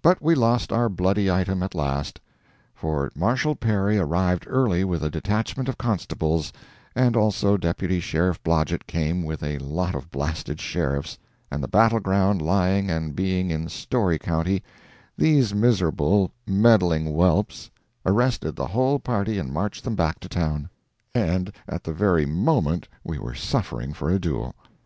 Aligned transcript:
But 0.00 0.22
we 0.22 0.34
lost 0.34 0.72
our 0.72 0.88
bloody 0.88 1.30
item 1.30 1.62
at 1.62 1.74
last—for 1.74 3.10
Marshal 3.14 3.54
Perry 3.54 3.98
arrived 3.98 4.44
early 4.48 4.82
with 4.82 5.04
a 5.04 5.10
detachment 5.10 5.68
of 5.68 5.76
constables, 5.76 6.54
and 6.96 7.14
also 7.14 7.58
Deputy 7.58 8.00
Sheriff 8.00 8.42
Blodgett 8.42 8.86
came 8.86 9.24
with 9.24 9.42
a 9.42 9.58
lot 9.58 9.94
of 9.94 10.10
blasted 10.10 10.58
Sheriffs, 10.58 11.18
and 11.50 11.62
the 11.62 11.68
battle 11.68 12.00
ground 12.00 12.40
lying 12.40 12.90
and 12.90 13.14
being 13.14 13.50
in 13.50 13.68
Storey 13.68 14.18
county, 14.18 14.62
these 15.18 15.54
miserable, 15.54 16.30
meddling 16.46 17.04
whelps 17.04 17.70
arrested 18.06 18.56
the 18.56 18.68
whole 18.68 18.98
party 18.98 19.38
and 19.38 19.52
marched 19.52 19.84
them 19.84 19.94
back 19.94 20.18
to 20.20 20.30
town. 20.30 20.70
And 21.14 21.52
at 21.68 21.84
the 21.84 21.92
very 21.92 22.24
moment 22.24 22.88
that 22.90 22.98
we 23.04 23.18
were 23.18 23.34
suffering 23.34 23.92
for 23.92 24.08
a 24.08 24.18
duel. 24.18 24.54